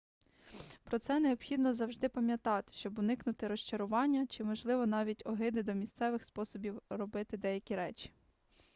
[0.83, 6.81] про це необхідно завжди пам'ятати щоб уникнути розчарування чи можливо навіть огиди до місцевих способів
[6.89, 8.11] робити деякі речі